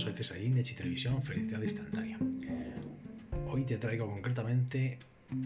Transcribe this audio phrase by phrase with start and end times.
[0.00, 2.16] soy Cesarín de Televisión, Felicidad Instantánea.
[3.48, 4.98] Hoy te traigo concretamente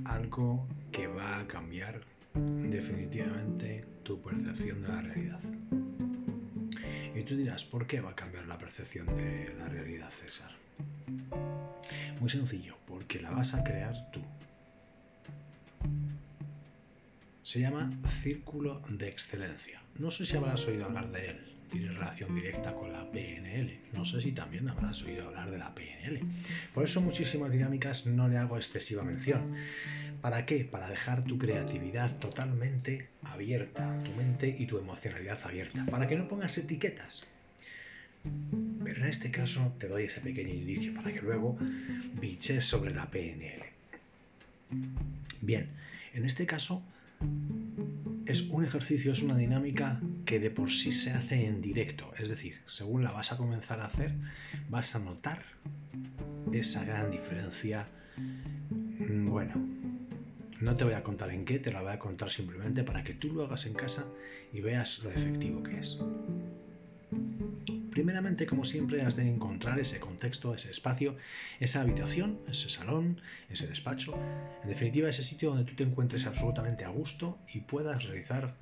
[0.04, 2.00] algo que va a cambiar
[2.34, 5.40] definitivamente tu percepción de la realidad.
[7.16, 10.52] Y tú dirás, ¿por qué va a cambiar la percepción de la realidad, César?
[12.20, 14.20] Muy sencillo, porque la vas a crear tú.
[17.42, 17.90] Se llama
[18.22, 19.82] Círculo de Excelencia.
[19.98, 21.53] No sé si habrás oído hablar de él.
[21.74, 23.80] Tiene relación directa con la PNL.
[23.92, 26.20] No sé si también habrás oído hablar de la PNL.
[26.72, 29.56] Por eso muchísimas dinámicas no le hago excesiva mención.
[30.20, 30.64] ¿Para qué?
[30.64, 36.28] Para dejar tu creatividad totalmente abierta, tu mente y tu emocionalidad abierta, para que no
[36.28, 37.26] pongas etiquetas.
[38.84, 41.58] Pero en este caso te doy ese pequeño indicio para que luego
[42.20, 43.64] biches sobre la PNL.
[45.40, 45.70] Bien,
[46.12, 46.84] en este caso
[48.26, 52.12] es un ejercicio, es una dinámica que de por sí se hace en directo.
[52.18, 54.14] Es decir, según la vas a comenzar a hacer,
[54.68, 55.42] vas a notar
[56.52, 57.86] esa gran diferencia.
[58.16, 59.54] Mm, bueno,
[60.60, 63.14] no te voy a contar en qué, te la voy a contar simplemente para que
[63.14, 64.06] tú lo hagas en casa
[64.52, 65.98] y veas lo efectivo que es.
[67.94, 71.16] Primeramente, como siempre, has de encontrar ese contexto, ese espacio,
[71.60, 74.18] esa habitación, ese salón, ese despacho,
[74.64, 78.56] en definitiva ese sitio donde tú te encuentres absolutamente a gusto y puedas realizar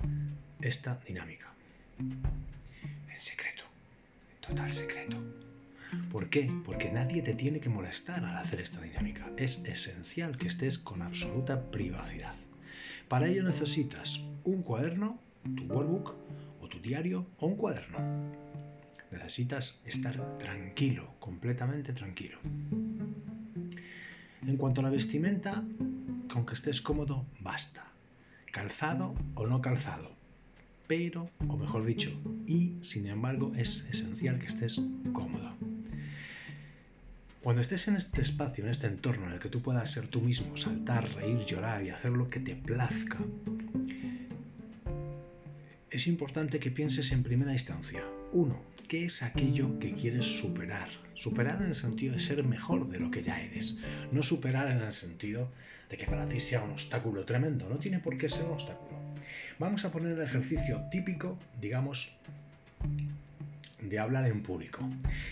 [0.61, 1.51] esta dinámica.
[1.97, 3.63] En secreto,
[4.35, 5.17] en total secreto.
[6.11, 6.51] ¿Por qué?
[6.63, 9.31] Porque nadie te tiene que molestar al hacer esta dinámica.
[9.35, 12.35] Es esencial que estés con absoluta privacidad.
[13.07, 15.19] Para ello necesitas un cuaderno,
[15.55, 16.13] tu workbook
[16.61, 18.53] o tu diario o un cuaderno
[19.13, 22.39] Necesitas estar tranquilo, completamente tranquilo.
[24.45, 25.63] En cuanto a la vestimenta,
[26.31, 27.85] con que estés cómodo, basta.
[28.51, 30.11] Calzado o no calzado.
[30.87, 32.11] Pero, o mejor dicho,
[32.47, 34.81] y sin embargo es esencial que estés
[35.13, 35.53] cómodo.
[37.43, 40.21] Cuando estés en este espacio, en este entorno en el que tú puedas ser tú
[40.21, 43.19] mismo, saltar, reír, llorar y hacer lo que te plazca,
[45.91, 48.03] es importante que pienses en primera instancia.
[48.31, 50.87] Uno, ¿qué es aquello que quieres superar?
[51.15, 53.77] Superar en el sentido de ser mejor de lo que ya eres.
[54.11, 55.51] No superar en el sentido
[55.89, 57.67] de que para ti sea un obstáculo tremendo.
[57.67, 58.95] No tiene por qué ser un obstáculo.
[59.57, 62.15] Vamos a poner el ejercicio típico, digamos,
[63.81, 64.87] de hablar en público.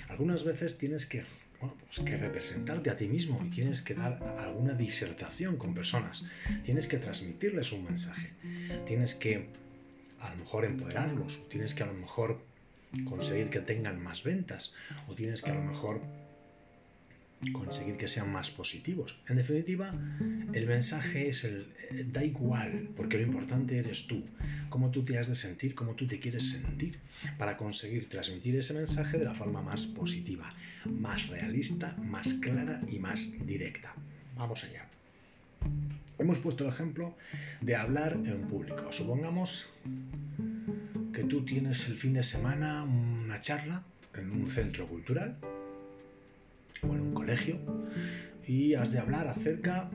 [0.09, 1.23] Algunas veces tienes que
[1.59, 6.25] pues que representarte a ti mismo y tienes que dar alguna disertación con personas.
[6.65, 8.31] Tienes que transmitirles un mensaje.
[8.87, 9.49] Tienes que
[10.19, 12.49] a lo mejor empoderarlos, tienes que a lo mejor
[13.05, 14.73] conseguir que tengan más ventas,
[15.07, 16.01] o tienes que a lo mejor
[17.51, 19.17] conseguir que sean más positivos.
[19.27, 19.93] En definitiva,
[20.53, 24.23] el mensaje es el eh, da igual, porque lo importante eres tú,
[24.69, 26.99] cómo tú te has de sentir, cómo tú te quieres sentir,
[27.37, 30.53] para conseguir transmitir ese mensaje de la forma más positiva,
[30.85, 33.93] más realista, más clara y más directa.
[34.35, 34.85] Vamos allá.
[36.19, 37.15] Hemos puesto el ejemplo
[37.61, 38.91] de hablar en público.
[38.91, 39.67] Supongamos
[41.23, 43.83] tú tienes el fin de semana una charla
[44.15, 45.37] en un centro cultural
[46.81, 47.59] o en un colegio
[48.47, 49.89] y has de hablar acerca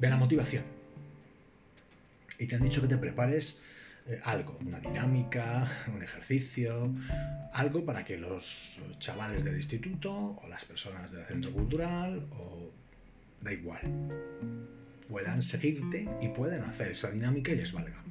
[0.00, 0.64] de la motivación.
[2.38, 3.60] Y te han dicho que te prepares
[4.08, 6.92] eh, algo, una dinámica, un ejercicio,
[7.52, 12.70] algo para que los chavales del instituto o las personas del centro cultural o
[13.40, 13.80] da igual
[15.08, 18.02] puedan seguirte y puedan hacer esa dinámica y les valga.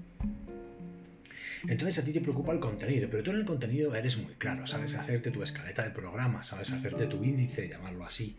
[1.67, 4.67] Entonces a ti te preocupa el contenido, pero tú en el contenido eres muy claro,
[4.67, 8.35] sabes hacerte tu escaleta de programa, sabes hacerte tu índice, llamarlo así,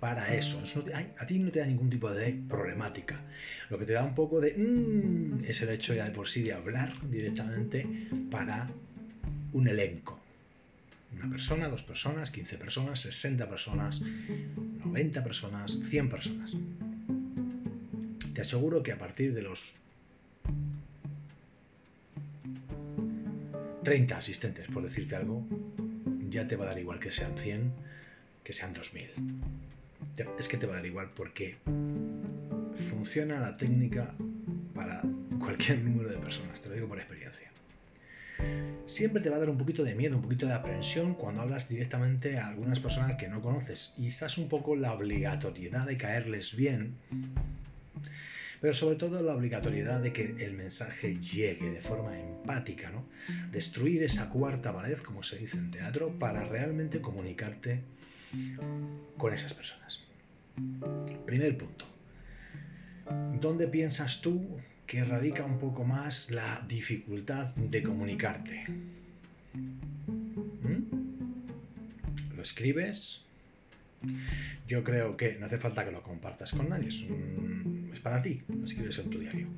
[0.00, 0.62] para eso.
[1.18, 3.20] a ti no te da ningún tipo de problemática.
[3.70, 4.54] Lo que te da un poco de...
[4.56, 7.86] Mm, es el hecho ya de por sí de hablar directamente
[8.30, 8.68] para
[9.52, 10.20] un elenco.
[11.16, 16.56] Una persona, dos personas, 15 personas, 60 personas, 90 personas, 100 personas.
[18.34, 19.76] Te aseguro que a partir de los
[23.84, 25.46] 30 asistentes, por decirte algo,
[26.30, 27.70] ya te va a dar igual que sean 100,
[28.42, 29.10] que sean 2000.
[30.38, 31.58] Es que te va a dar igual porque
[32.88, 34.14] funciona la técnica
[34.74, 35.02] para
[35.38, 37.50] cualquier número de personas, te lo digo por experiencia.
[38.86, 41.68] Siempre te va a dar un poquito de miedo, un poquito de aprensión cuando hablas
[41.68, 46.56] directamente a algunas personas que no conoces y estás un poco la obligatoriedad de caerles
[46.56, 46.96] bien
[48.64, 53.04] pero sobre todo la obligatoriedad de que el mensaje llegue de forma empática, ¿no?
[53.52, 57.82] Destruir esa cuarta pared, como se dice en teatro, para realmente comunicarte
[59.18, 60.00] con esas personas.
[61.26, 61.84] Primer punto.
[63.38, 64.56] ¿Dónde piensas tú
[64.86, 68.64] que radica un poco más la dificultad de comunicarte.
[70.62, 70.84] ¿Mm?
[72.34, 73.20] Lo escribes.
[74.66, 77.04] Yo creo que no hace falta que lo compartas con nadie, es,
[77.94, 79.48] es para ti, escribes en tu diario.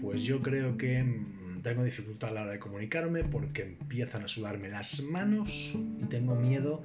[0.00, 4.28] Pues yo creo que mm, tengo dificultad a la hora de comunicarme porque empiezan a
[4.28, 6.84] sudarme las manos y tengo miedo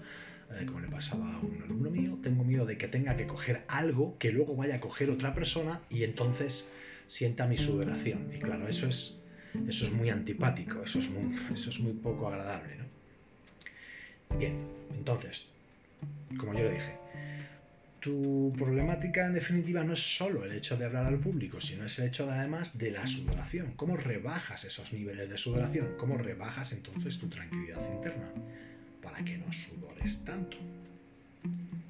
[0.51, 3.63] eh, como le pasaba a un alumno mío, tengo miedo de que tenga que coger
[3.67, 6.69] algo que luego vaya a coger otra persona y entonces
[7.07, 8.29] sienta mi sudoración.
[8.33, 9.19] Y claro, eso es,
[9.67, 12.75] eso es muy antipático, eso es muy, eso es muy poco agradable.
[12.77, 14.37] ¿no?
[14.37, 14.53] Bien,
[14.95, 15.47] entonces,
[16.37, 16.95] como yo le dije,
[18.05, 21.97] tu problemática en definitiva no es solo el hecho de hablar al público, sino es
[21.97, 23.73] el hecho además de la sudoración.
[23.75, 25.95] ¿Cómo rebajas esos niveles de sudoración?
[25.97, 28.29] ¿Cómo rebajas entonces tu tranquilidad interna?
[29.01, 30.55] Para que no sudores tanto.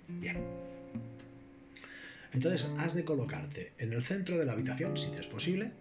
[0.08, 0.38] Bien.
[2.32, 5.72] Entonces has de colocarte en el centro de la habitación, si te es posible,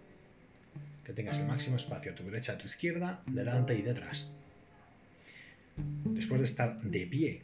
[1.05, 4.29] que tengas el máximo espacio a tu derecha, a tu izquierda, delante y detrás.
[6.03, 7.41] Después de estar de pie,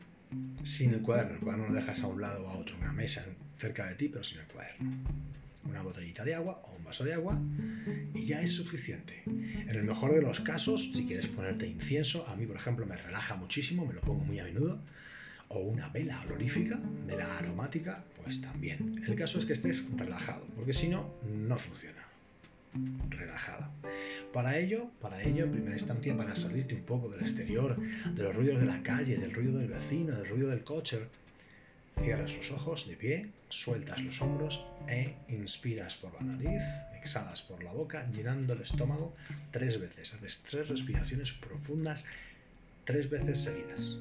[0.64, 3.26] sin el cuaderno, el cuaderno lo dejas a un lado o a otro, una mesa
[3.58, 4.92] cerca de ti, pero sin el cuaderno.
[5.64, 7.40] Una botellita de agua o un vaso de agua
[8.14, 9.22] y ya es suficiente.
[9.26, 12.98] En el mejor de los casos, si quieres ponerte incienso, a mí por ejemplo me
[12.98, 14.80] relaja muchísimo, me lo pongo muy a menudo,
[15.50, 19.04] o una vela olorífica, vela aromática, pues también.
[19.06, 22.02] El caso es que estés relajado, porque si no, no funciona.
[23.10, 23.70] Relajado.
[24.34, 28.36] Para ello, para ello, en primera instancia, para salirte un poco del exterior, de los
[28.36, 31.00] ruidos de la calle, del ruido del vecino, del ruido del coche,
[32.02, 36.64] cierras los ojos de pie, sueltas los hombros e inspiras por la nariz,
[36.98, 39.14] exhalas por la boca, llenando el estómago
[39.52, 40.14] tres veces.
[40.14, 42.06] Haces tres respiraciones profundas,
[42.86, 43.98] tres veces seguidas.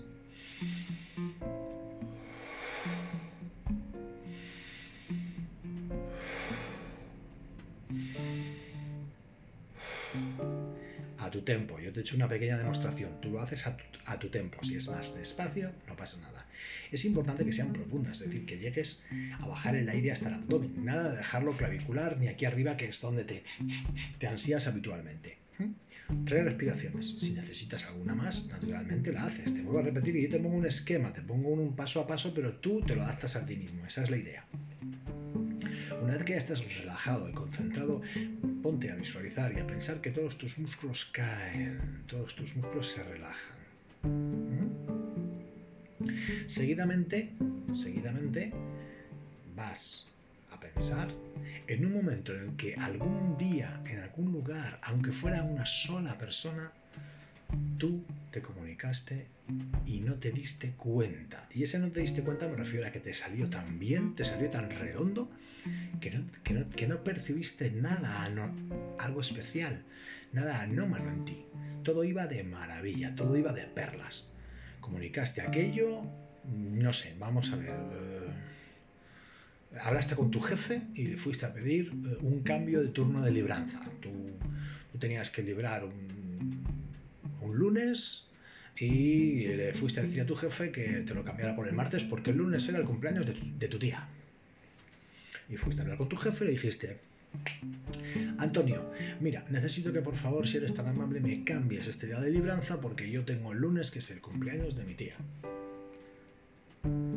[11.51, 11.81] Tempo.
[11.81, 13.21] Yo te he hecho una pequeña demostración.
[13.21, 14.63] Tú lo haces a tu, a tu tempo.
[14.63, 16.47] Si es más despacio, no pasa nada.
[16.93, 19.05] Es importante que sean profundas, es decir, que llegues
[19.41, 20.85] a bajar el aire hasta el abdomen.
[20.85, 23.43] Nada de dejarlo clavicular ni aquí arriba, que es donde te,
[24.19, 25.39] te ansías habitualmente.
[26.25, 27.17] Tres respiraciones.
[27.19, 29.53] Si necesitas alguna más, naturalmente la haces.
[29.53, 32.07] Te vuelvo a repetir que yo te pongo un esquema, te pongo un paso a
[32.07, 33.85] paso, pero tú te lo adaptas a ti mismo.
[33.87, 34.45] Esa es la idea.
[36.03, 38.03] Una vez que ya estás relajado y concentrado,
[38.63, 43.03] ponte a visualizar y a pensar que todos tus músculos caen, todos tus músculos se
[43.03, 43.61] relajan.
[46.47, 47.33] Seguidamente,
[47.75, 48.53] seguidamente,
[49.55, 50.07] vas
[50.51, 51.09] a pensar
[51.67, 56.17] en un momento en el que algún día, en algún lugar, aunque fuera una sola
[56.19, 56.73] persona,
[57.79, 59.27] tú te comunicaste
[59.87, 61.49] y no te diste cuenta.
[61.55, 64.25] Y ese no te diste cuenta me refiero a que te salió tan bien, te
[64.25, 65.31] salió tan redondo,
[66.01, 66.25] que no,
[66.77, 68.29] que no, percibiste nada,
[68.99, 69.83] algo especial,
[70.33, 71.45] nada anómalo en ti.
[71.83, 74.29] Todo iba de maravilla, todo iba de perlas.
[74.81, 76.03] Comunicaste aquello,
[76.45, 77.71] no sé, vamos a ver.
[77.71, 78.29] Eh,
[79.83, 83.31] hablaste con tu jefe y le fuiste a pedir eh, un cambio de turno de
[83.31, 83.81] libranza.
[84.01, 84.11] Tú,
[84.99, 86.70] tenías que librar un,
[87.43, 88.27] un, lunes
[88.77, 92.05] y le fuiste a decir a tu jefe que te lo cambiara por el martes
[92.05, 94.09] porque el lunes era el cumpleaños de tu, tía.
[95.49, 96.99] Y fuiste a hablar con tu jefe y le dijiste,
[98.39, 102.31] Antonio, mira, necesito que por favor, si eres tan amable, me cambies este día de
[102.31, 105.17] libranza porque yo tengo el lunes que es el cumpleaños de mi tía.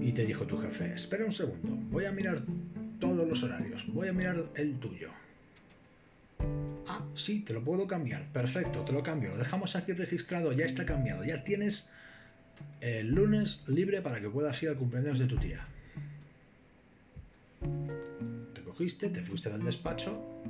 [0.01, 2.42] Y te dijo tu jefe, espera un segundo, voy a mirar
[3.00, 5.10] todos los horarios, voy a mirar el tuyo.
[6.88, 8.25] Ah, sí, te lo puedo cambiar.
[8.32, 9.32] Perfecto, te lo cambio.
[9.32, 11.24] Lo dejamos aquí registrado, ya está cambiado.
[11.24, 11.92] Ya tienes
[12.82, 15.66] el lunes libre para que puedas ir al cumpleaños de tu tía.
[18.54, 20.42] Te cogiste, te fuiste del despacho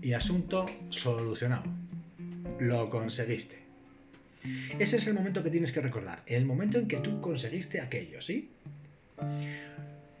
[0.00, 1.64] y asunto solucionado.
[2.60, 3.64] Lo conseguiste.
[4.78, 8.20] Ese es el momento que tienes que recordar, el momento en que tú conseguiste aquello,
[8.20, 8.50] ¿sí?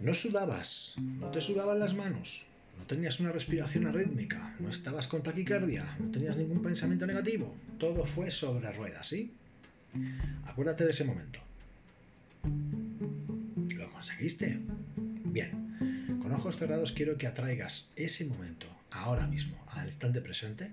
[0.00, 2.46] No sudabas, no te sudaban las manos,
[2.78, 8.04] no tenías una respiración arrítmica, no estabas con taquicardia, no tenías ningún pensamiento negativo, todo
[8.04, 9.32] fue sobre ruedas, ¿sí?
[10.46, 11.38] Acuérdate de ese momento.
[13.76, 14.58] ¿Lo conseguiste?
[14.96, 20.70] Bien, con ojos cerrados quiero que atraigas ese momento, ahora mismo, al instante presente,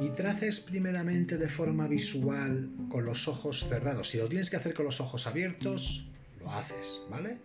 [0.00, 4.10] y traces primeramente de forma visual con los ojos cerrados.
[4.10, 6.08] Si lo tienes que hacer con los ojos abiertos,
[6.40, 7.38] lo haces, ¿vale?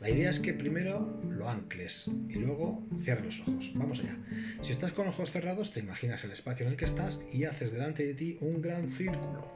[0.00, 3.72] La idea es que primero lo ancles y luego cierres los ojos.
[3.74, 4.16] Vamos allá.
[4.60, 7.72] Si estás con ojos cerrados, te imaginas el espacio en el que estás y haces
[7.72, 9.50] delante de ti un gran círculo.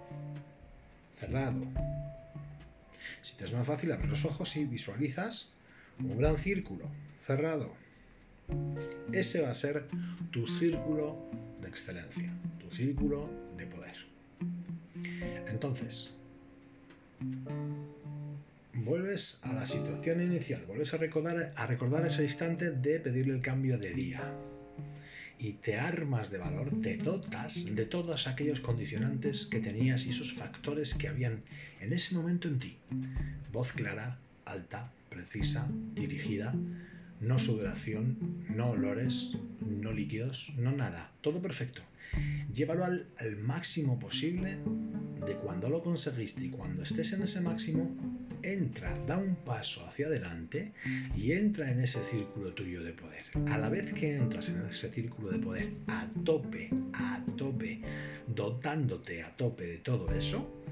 [1.18, 1.66] Cerrado.
[3.20, 5.50] Si te es más fácil, abres los ojos y visualizas
[5.98, 6.86] un gran círculo.
[7.22, 7.74] Cerrado.
[9.12, 9.86] Ese va a ser
[10.30, 11.18] tu círculo
[11.60, 13.28] de excelencia, tu círculo
[13.58, 13.96] de poder.
[15.46, 16.14] Entonces,
[18.84, 23.42] vuelves a la situación inicial, vuelves a recordar, a recordar ese instante de pedirle el
[23.42, 24.34] cambio de día.
[25.38, 30.34] Y te armas de valor, te dotas de todos aquellos condicionantes que tenías y esos
[30.34, 31.42] factores que habían
[31.80, 32.76] en ese momento en ti.
[33.50, 36.54] Voz clara, alta, precisa, dirigida,
[37.20, 38.16] no sudoración,
[38.48, 41.82] no olores, no líquidos, no nada, todo perfecto.
[42.52, 44.56] Llévalo al, máximo posible
[45.26, 47.94] de cuando lo conseguiste y cuando estés en ese máximo,
[48.42, 50.72] entra, da un paso hacia adelante
[51.14, 53.24] y entra en ese círculo tuyo de poder.
[53.48, 57.80] A la vez que entras en ese círculo de poder a tope, a tope,
[58.26, 60.64] dotándote a tope de todo eso,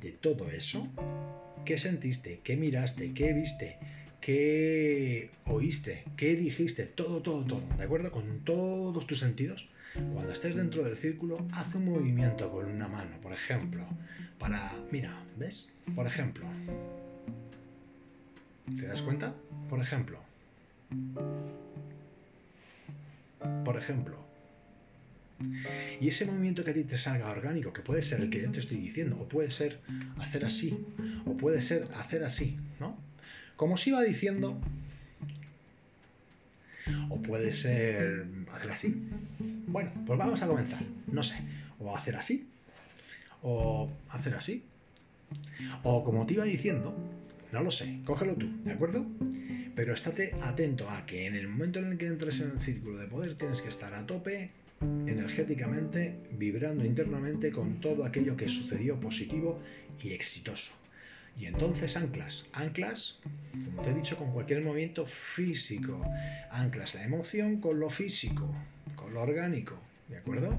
[0.00, 0.88] de todo eso,
[1.64, 2.40] ¿qué sentiste?
[2.42, 3.14] ¿Qué miraste?
[3.14, 3.78] ¿Qué viste?
[4.20, 6.04] ¿Qué oíste?
[6.16, 6.84] ¿Qué dijiste?
[6.84, 7.62] Todo, todo, todo.
[7.76, 8.10] ¿De acuerdo?
[8.10, 9.68] Con todos tus sentidos.
[10.12, 13.86] Cuando estés dentro del círculo, haz un movimiento con una mano, por ejemplo,
[14.38, 14.72] para...
[14.90, 15.72] Mira, ¿ves?
[15.94, 16.44] Por ejemplo.
[18.78, 19.34] ¿Te das cuenta?
[19.70, 20.18] Por ejemplo.
[23.64, 24.26] Por ejemplo.
[26.00, 28.50] Y ese movimiento que a ti te salga orgánico, que puede ser el que yo
[28.50, 29.80] te estoy diciendo, o puede ser
[30.18, 30.84] hacer así,
[31.24, 32.98] o puede ser hacer así, ¿no?
[33.56, 34.58] Como os iba diciendo,
[37.08, 38.94] o puede ser hacer así.
[39.66, 40.82] Bueno, pues vamos a comenzar.
[41.06, 41.38] No sé,
[41.78, 42.46] o hacer así,
[43.42, 44.62] o hacer así.
[45.82, 46.94] O como te iba diciendo,
[47.52, 49.04] no lo sé, cógelo tú, ¿de acuerdo?
[49.74, 52.98] Pero estate atento a que en el momento en el que entres en el círculo
[52.98, 59.00] de poder tienes que estar a tope energéticamente, vibrando internamente con todo aquello que sucedió
[59.00, 59.60] positivo
[60.02, 60.72] y exitoso.
[61.38, 63.18] Y entonces anclas, anclas,
[63.66, 66.00] como te he dicho, con cualquier movimiento físico.
[66.50, 68.54] Anclas la emoción con lo físico,
[68.94, 69.78] con lo orgánico,
[70.08, 70.58] ¿de acuerdo?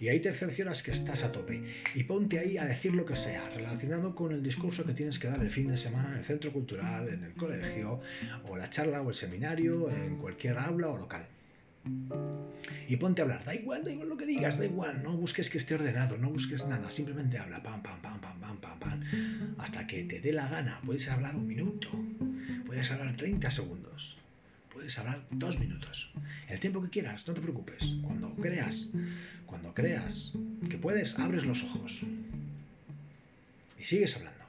[0.00, 1.62] Y ahí te cercioras que estás a tope.
[1.94, 5.28] Y ponte ahí a decir lo que sea, relacionado con el discurso que tienes que
[5.28, 8.00] dar el fin de semana en el centro cultural, en el colegio,
[8.48, 11.26] o la charla o el seminario, en cualquier aula o local.
[12.88, 15.48] Y ponte a hablar, da igual, da igual lo que digas, da igual, no busques
[15.48, 19.00] que esté ordenado, no busques nada, simplemente habla, pam, pam, pam, pam, pam, pam, pam,
[19.60, 20.80] hasta que te dé la gana.
[20.84, 21.90] Puedes hablar un minuto,
[22.66, 24.16] puedes hablar 30 segundos,
[24.72, 26.12] puedes hablar dos minutos,
[26.48, 27.96] el tiempo que quieras, no te preocupes.
[28.02, 28.90] Cuando creas,
[29.46, 30.34] cuando creas
[30.68, 32.02] que puedes, abres los ojos
[33.78, 34.44] y sigues hablando.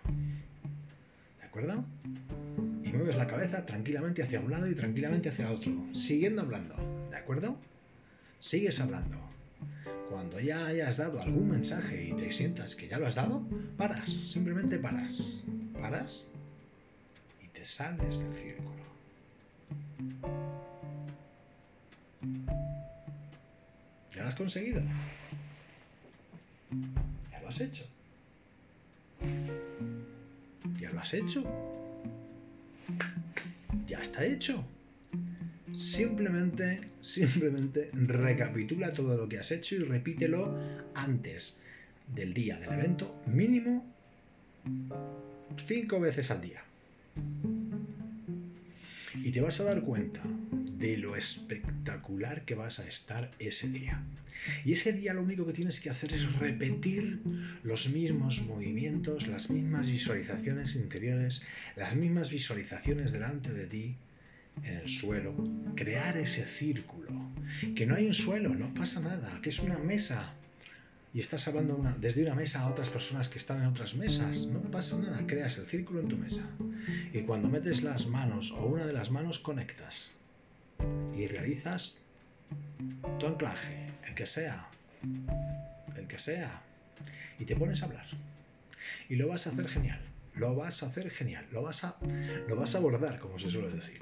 [1.39, 1.85] ¿De acuerdo?
[2.83, 6.75] Y mueves la cabeza tranquilamente hacia un lado y tranquilamente hacia otro, siguiendo hablando.
[7.09, 7.57] ¿De acuerdo?
[8.39, 9.17] Sigues hablando.
[10.11, 14.09] Cuando ya hayas dado algún mensaje y te sientas que ya lo has dado, paras,
[14.09, 15.23] simplemente paras.
[15.71, 16.33] Paras
[17.41, 18.81] y te sales del círculo.
[24.13, 24.81] ¿Ya lo has conseguido?
[27.31, 27.85] ¿Ya lo has hecho?
[30.77, 31.43] ¿Ya lo has hecho?
[33.87, 34.61] Ya está hecho.
[35.73, 40.57] Simplemente, simplemente recapitula todo lo que has hecho y repítelo
[40.93, 41.61] antes
[42.13, 43.85] del día del evento, mínimo
[45.65, 46.63] cinco veces al día.
[49.15, 50.21] Y te vas a dar cuenta
[50.77, 54.03] de lo espectacular que vas a estar ese día.
[54.65, 57.19] Y ese día lo único que tienes que hacer es repetir
[57.63, 63.95] los mismos movimientos, las mismas visualizaciones interiores, las mismas visualizaciones delante de ti,
[64.63, 65.33] en el suelo,
[65.75, 67.09] crear ese círculo.
[67.75, 70.33] Que no hay un suelo, no pasa nada, que es una mesa.
[71.13, 74.47] Y estás hablando desde una mesa a otras personas que están en otras mesas.
[74.47, 76.49] No pasa nada, creas el círculo en tu mesa.
[77.13, 80.09] Y cuando metes las manos o una de las manos, conectas.
[81.13, 81.97] Y realizas
[83.19, 84.69] tu anclaje, el que sea.
[85.97, 86.61] El que sea.
[87.39, 88.05] Y te pones a hablar.
[89.09, 89.99] Y lo vas a hacer genial
[90.35, 91.97] lo vas a hacer genial, lo vas a,
[92.47, 93.99] lo vas a abordar, como se suele decir.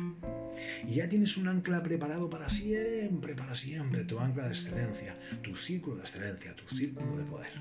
[0.87, 5.55] Y ya tienes un ancla preparado para siempre, para siempre, tu ancla de excelencia, tu
[5.55, 7.51] círculo de excelencia, tu círculo de poder,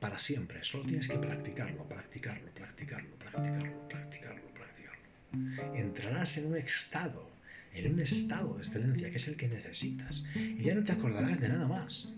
[0.00, 0.58] para siempre.
[0.62, 5.74] Solo tienes que practicarlo, practicarlo, practicarlo, practicarlo, practicarlo, practicarlo.
[5.74, 7.30] Entrarás en un estado,
[7.74, 10.24] en un estado de excelencia que es el que necesitas.
[10.34, 12.14] Y ya no te acordarás de nada más.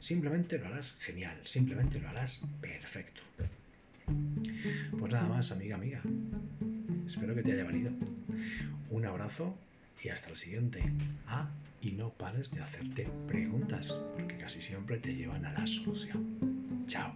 [0.00, 3.22] Simplemente lo harás genial, simplemente lo harás perfecto.
[4.98, 6.02] Pues nada más, amiga, amiga.
[7.06, 7.90] Espero que te haya valido.
[8.90, 9.56] Un abrazo
[10.02, 10.82] y hasta el siguiente.
[11.26, 11.48] Ah,
[11.80, 16.84] y no pares de hacerte preguntas, porque casi siempre te llevan a la solución.
[16.86, 17.12] Chao.